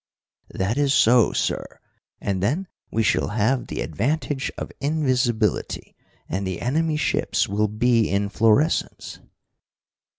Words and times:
"That 0.49 0.79
is 0.79 0.95
so, 0.95 1.31
sir, 1.31 1.79
and 2.19 2.41
then 2.41 2.67
we 2.89 3.03
shall 3.03 3.27
have 3.27 3.67
the 3.67 3.81
advantage 3.81 4.51
of 4.57 4.71
invisibility, 4.79 5.95
and 6.27 6.47
the 6.47 6.59
enemy 6.59 6.97
ships 6.97 7.47
will 7.47 7.67
be 7.67 8.09
in 8.09 8.27
fluorescence." 8.29 9.19